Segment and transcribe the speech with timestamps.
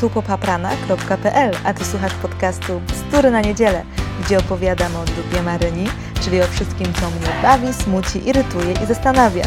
[0.00, 3.84] tupopaprana.pl, a Ty słuchasz podcastu Bzdury na niedzielę,
[4.20, 5.86] gdzie opowiadam o dupie Maryni,
[6.22, 9.44] czyli o wszystkim, co mnie bawi, smuci, irytuje i zastanawia.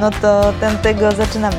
[0.00, 0.52] No to
[0.82, 1.56] tego zaczynamy.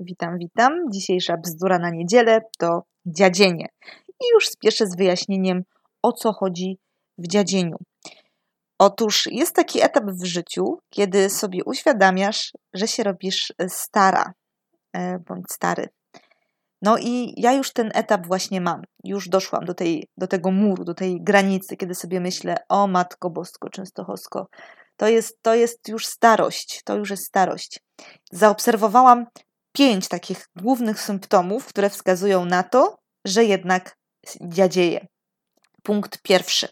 [0.00, 0.72] Witam, witam.
[0.92, 3.68] Dzisiejsza bzdura na niedzielę to dziadzienie.
[4.20, 5.62] I już spieszę z wyjaśnieniem,
[6.02, 6.78] o co chodzi
[7.18, 7.76] w dziadzieniu.
[8.78, 14.32] Otóż jest taki etap w życiu, kiedy sobie uświadamiasz, że się robisz stara
[15.28, 15.88] bądź stary.
[16.82, 18.82] No i ja już ten etap właśnie mam.
[19.04, 23.30] Już doszłam do, tej, do tego muru, do tej granicy, kiedy sobie myślę, o Matko
[23.30, 24.48] Bosko Częstochowsko,
[24.96, 27.80] to jest, to jest już starość, to już jest starość.
[28.32, 29.26] Zaobserwowałam
[29.72, 33.96] pięć takich głównych symptomów, które wskazują na to, że jednak
[34.40, 35.06] dziadzieje.
[35.82, 36.68] Punkt pierwszy.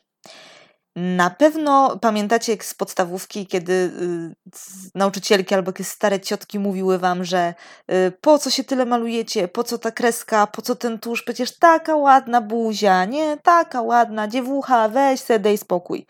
[0.97, 7.25] Na pewno pamiętacie jak z podstawówki, kiedy y, nauczycielki albo jakieś stare ciotki mówiły wam,
[7.25, 7.55] że
[7.91, 11.59] y, po co się tyle malujecie, po co ta kreska, po co ten tusz, przecież
[11.59, 16.07] taka ładna buzia, nie, taka ładna, dziewucha, weź se dej spokój.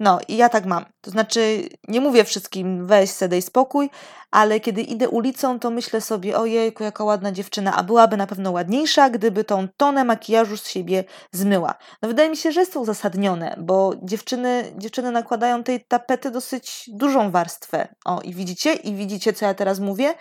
[0.00, 0.84] No i ja tak mam.
[1.00, 3.90] To znaczy, nie mówię wszystkim weź se dej spokój,
[4.30, 8.52] ale kiedy idę ulicą, to myślę sobie, ojejku, jaka ładna dziewczyna, a byłaby na pewno
[8.52, 11.74] ładniejsza, gdyby tą tonę makijażu z siebie zmyła.
[12.02, 16.90] No wydaje mi się, że jest to uzasadnione, bo dziewczyny, dziewczyny nakładają tej tapety dosyć
[16.92, 17.88] dużą warstwę.
[18.04, 18.72] O, i widzicie?
[18.72, 20.14] I widzicie, co ja teraz mówię?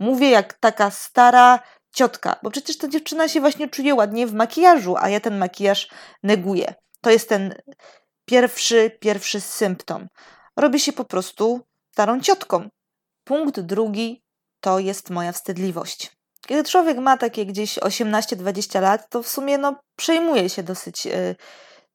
[0.00, 1.58] Mówię jak taka stara
[1.94, 5.88] ciotka, bo przecież ta dziewczyna się właśnie czuje ładnie w makijażu, a ja ten makijaż
[6.22, 6.74] neguję.
[7.00, 7.54] To jest ten
[8.26, 10.08] Pierwszy, pierwszy symptom.
[10.56, 11.60] Robi się po prostu
[11.92, 12.68] starą ciotką.
[13.24, 14.22] Punkt drugi
[14.60, 16.16] to jest moja wstydliwość.
[16.46, 21.36] Kiedy człowiek ma takie gdzieś 18-20 lat, to w sumie no, przejmuje się dosyć y,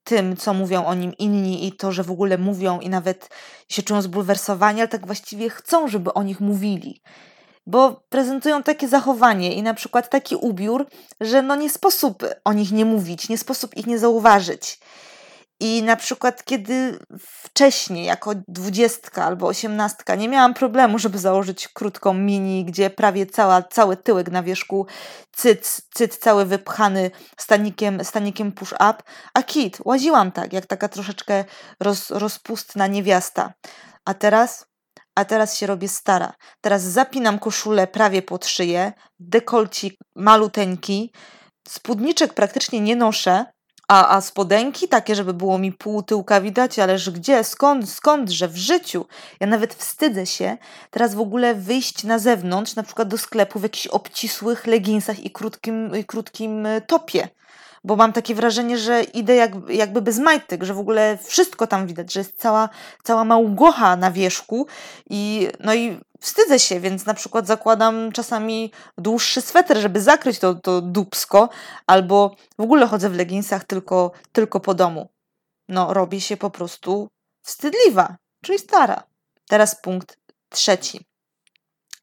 [0.03, 3.29] tym, co mówią o nim inni i to, że w ogóle mówią i nawet
[3.69, 7.01] się czują zbulwersowani, ale tak właściwie chcą, żeby o nich mówili.
[7.67, 10.87] Bo prezentują takie zachowanie i na przykład taki ubiór,
[11.21, 14.79] że no nie sposób o nich nie mówić, nie sposób ich nie zauważyć.
[15.63, 22.13] I na przykład, kiedy wcześniej, jako dwudziestka albo osiemnastka, nie miałam problemu, żeby założyć krótką
[22.13, 24.85] mini, gdzie prawie cała, cały tyłek na wierzchu,
[25.31, 31.45] cyc, cyc cały wypchany stanikiem, stanikiem push-up, a kit, łaziłam tak, jak taka troszeczkę
[31.79, 33.53] roz, rozpustna niewiasta.
[34.05, 34.65] A teraz
[35.15, 36.33] a teraz się robię stara.
[36.61, 41.11] Teraz zapinam koszulę prawie pod szyję, dekolcik maluteńki,
[41.67, 43.45] spódniczek praktycznie nie noszę,
[43.91, 48.57] a, a spodenki takie, żeby było mi pół tyłka widać, ależ gdzie, skąd, skądże, w
[48.57, 49.05] życiu.
[49.39, 50.57] Ja nawet wstydzę się
[50.91, 55.31] teraz w ogóle wyjść na zewnątrz, na przykład do sklepu w jakichś obcisłych leginsach i
[55.31, 57.27] krótkim, i krótkim e, topie
[57.83, 61.87] bo mam takie wrażenie, że idę jak, jakby bez majtek, że w ogóle wszystko tam
[61.87, 62.69] widać, że jest cała,
[63.03, 64.67] cała małgocha na wierzchu
[65.09, 70.55] i no i wstydzę się, więc na przykład zakładam czasami dłuższy sweter, żeby zakryć to,
[70.55, 71.49] to dubsko,
[71.87, 75.09] albo w ogóle chodzę w leginsach tylko, tylko po domu.
[75.69, 77.07] No, robię się po prostu
[77.43, 79.03] wstydliwa, czyli stara.
[79.49, 80.17] Teraz punkt
[80.49, 81.05] trzeci,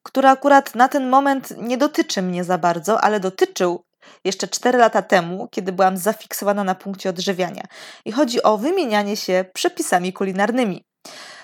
[0.03, 3.84] który akurat na ten moment nie dotyczy mnie za bardzo, ale dotyczył
[4.25, 7.62] jeszcze 4 lata temu, kiedy byłam zafiksowana na punkcie odżywiania.
[8.05, 10.84] I chodzi o wymienianie się przepisami kulinarnymi.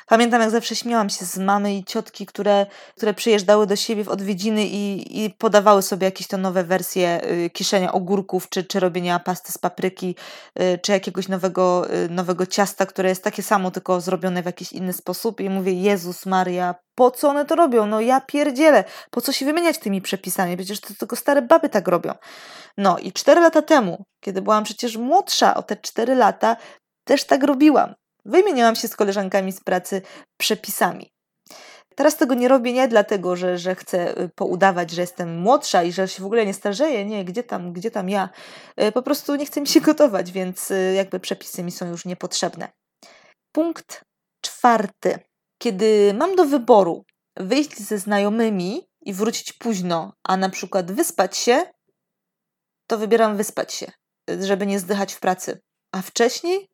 [0.07, 2.67] Pamiętam, jak zawsze śmiałam się z mamy i ciotki, które,
[2.97, 7.51] które przyjeżdżały do siebie w odwiedziny i, i podawały sobie jakieś to nowe wersje y,
[7.51, 10.17] kiszenia ogórków, czy, czy robienia pasty z papryki,
[10.61, 14.73] y, czy jakiegoś nowego, y, nowego ciasta, które jest takie samo, tylko zrobione w jakiś
[14.73, 15.41] inny sposób.
[15.41, 17.87] I mówię, Jezus Maria, po co one to robią?
[17.87, 20.57] No ja pierdzielę, po co się wymieniać tymi przepisami?
[20.57, 22.15] Przecież to tylko stare baby tak robią.
[22.77, 26.57] No i cztery lata temu, kiedy byłam przecież młodsza o te cztery lata,
[27.05, 27.95] też tak robiłam.
[28.25, 30.03] Wymieniałam się z koleżankami z pracy
[30.37, 31.15] przepisami.
[31.95, 35.93] Teraz tego nie robię nie dlatego, że, że chcę y, poudawać, że jestem młodsza i
[35.93, 37.05] że się w ogóle nie starzeję.
[37.05, 38.29] Nie, gdzie tam, gdzie tam ja?
[38.83, 42.05] Y, po prostu nie chcę mi się gotować, więc y, jakby przepisy mi są już
[42.05, 42.69] niepotrzebne.
[43.53, 44.05] Punkt
[44.41, 45.19] czwarty.
[45.59, 47.05] Kiedy mam do wyboru
[47.37, 51.63] wyjść ze znajomymi i wrócić późno, a na przykład wyspać się,
[52.87, 53.93] to wybieram wyspać się,
[54.41, 55.61] żeby nie zdychać w pracy.
[55.93, 56.69] A wcześniej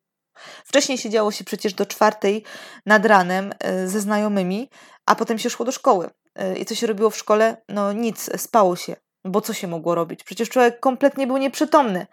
[0.65, 2.43] Wcześniej siedziało się przecież do czwartej
[2.85, 4.69] nad ranem e, ze znajomymi,
[5.05, 6.09] a potem się szło do szkoły.
[6.35, 7.57] E, I co się robiło w szkole?
[7.69, 8.95] No nic, spało się.
[9.25, 10.23] Bo co się mogło robić?
[10.23, 12.07] Przecież człowiek kompletnie był nieprzytomny.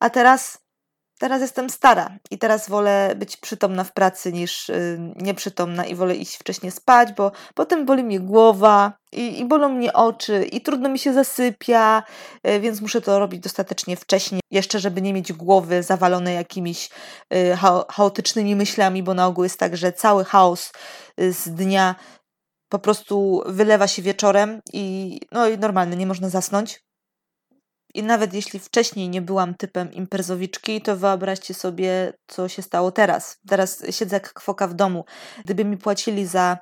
[0.00, 0.64] A teraz
[1.18, 6.14] Teraz jestem stara i teraz wolę być przytomna w pracy niż y, nieprzytomna i wolę
[6.14, 10.88] iść wcześniej spać, bo potem boli mnie głowa i, i bolą mnie oczy i trudno
[10.88, 12.02] mi się zasypia,
[12.48, 16.90] y, więc muszę to robić dostatecznie wcześnie, jeszcze żeby nie mieć głowy zawalonej jakimiś
[17.34, 17.56] y,
[17.90, 20.72] chaotycznymi myślami, bo na ogół jest tak, że cały chaos
[21.18, 21.94] z dnia
[22.68, 26.84] po prostu wylewa się wieczorem i no i normalnie nie można zasnąć.
[27.94, 33.38] I nawet jeśli wcześniej nie byłam typem imprezowiczki, to wyobraźcie sobie, co się stało teraz.
[33.48, 35.04] Teraz siedzę jak kwoka w domu.
[35.44, 36.58] Gdyby mi płacili za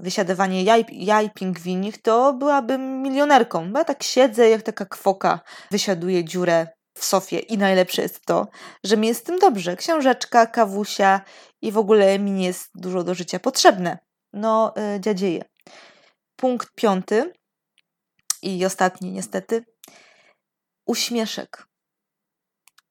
[0.00, 3.72] wysiadywanie jaj, jaj pingwinich, to byłabym milionerką.
[3.72, 6.66] Bo ja tak siedzę, jak taka kwoka, wysiaduję dziurę
[6.98, 8.48] w sofie i najlepsze jest to,
[8.84, 9.76] że mi jest z tym dobrze.
[9.76, 11.20] Książeczka, kawusia
[11.62, 13.98] i w ogóle mi nie jest dużo do życia potrzebne.
[14.32, 15.44] No, yy, dziadzieje.
[16.36, 17.32] Punkt piąty
[18.42, 19.64] i ostatni niestety.
[20.86, 21.66] Uśmieszek.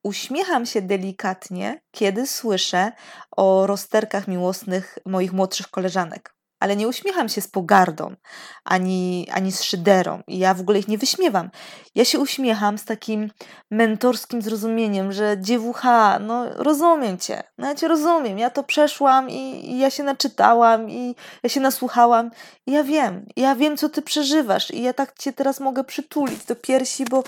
[0.03, 2.91] Uśmiecham się delikatnie, kiedy słyszę
[3.31, 8.15] o rozterkach miłosnych moich młodszych koleżanek ale nie uśmiecham się z pogardą
[8.63, 10.21] ani, ani z szyderą.
[10.27, 11.49] I ja w ogóle ich nie wyśmiewam.
[11.95, 13.31] Ja się uśmiecham z takim
[13.71, 19.71] mentorskim zrozumieniem, że dziewucha, no rozumiem cię, no ja cię rozumiem, ja to przeszłam i,
[19.71, 22.31] i ja się naczytałam i ja się nasłuchałam
[22.67, 26.45] i ja wiem, ja wiem, co ty przeżywasz i ja tak cię teraz mogę przytulić
[26.45, 27.23] do piersi, bo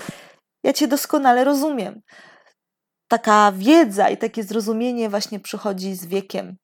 [0.64, 2.02] ja cię doskonale rozumiem.
[3.08, 6.58] Taka wiedza i takie zrozumienie właśnie przychodzi z wiekiem.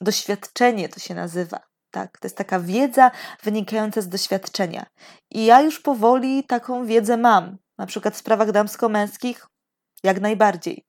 [0.00, 1.69] Doświadczenie to się nazywa.
[1.90, 3.10] Tak, to jest taka wiedza
[3.42, 4.86] wynikająca z doświadczenia.
[5.30, 7.58] I ja już powoli taką wiedzę mam.
[7.78, 9.46] Na przykład w sprawach damsko-męskich
[10.02, 10.84] jak najbardziej.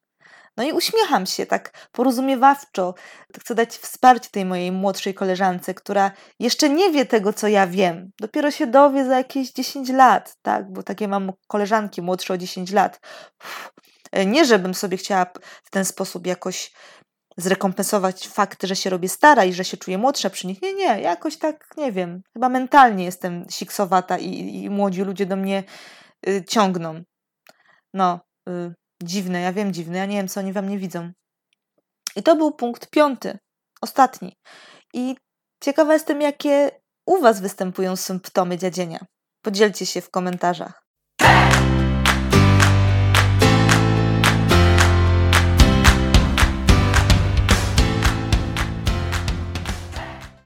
[0.58, 2.94] No i uśmiecham się tak porozumiewawczo.
[3.40, 8.12] Chcę dać wsparcie tej mojej młodszej koleżance, która jeszcze nie wie tego, co ja wiem.
[8.20, 10.72] Dopiero się dowie za jakieś 10 lat, tak?
[10.72, 13.00] Bo takie mam koleżanki młodsze o 10 lat.
[13.44, 13.72] Uff.
[14.26, 15.26] Nie, żebym sobie chciała
[15.64, 16.72] w ten sposób jakoś
[17.38, 20.62] zrekompensować fakt, że się robię stara i że się czuję młodsza przy nich.
[20.62, 25.36] Nie, nie, jakoś tak, nie wiem, chyba mentalnie jestem siksowata i, i młodzi ludzie do
[25.36, 25.64] mnie
[26.28, 27.04] y, ciągną.
[27.94, 28.20] No,
[28.50, 28.74] y,
[29.04, 31.12] dziwne, ja wiem, dziwne, ja nie wiem, co oni wam nie widzą.
[32.16, 33.38] I to był punkt piąty,
[33.82, 34.38] ostatni.
[34.94, 35.16] I
[35.64, 36.72] ciekawa jestem, jakie
[37.06, 39.06] u was występują symptomy dziadzienia.
[39.42, 40.84] Podzielcie się w komentarzach.